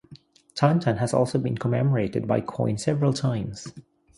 Tintin 0.55 0.97
has 0.97 1.13
also 1.13 1.37
been 1.37 1.55
commemorated 1.55 2.25
by 2.27 2.41
coin 2.41 2.75
several 2.79 3.13
times. 3.13 3.71